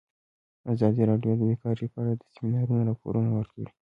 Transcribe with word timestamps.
ازادي 0.73 1.01
راډیو 1.11 1.33
د 1.37 1.41
بیکاري 1.49 1.87
په 1.93 1.97
اړه 2.01 2.13
د 2.17 2.21
سیمینارونو 2.35 2.87
راپورونه 2.89 3.29
ورکړي. 3.37 3.67